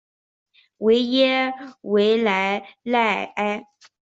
[0.77, 3.67] 维耶维莱赖埃。